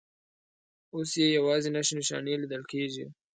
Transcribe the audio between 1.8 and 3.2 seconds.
نښانې لیدل کېږي.